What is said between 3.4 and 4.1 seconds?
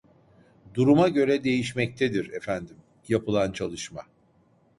çalışma